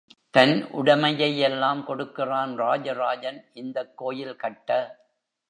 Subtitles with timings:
[0.29, 4.99] தன் உடைமை யெல்லாம் கொடுக்கிறான் ராஜராஜன், இந்தக் கோயில் கட்ட.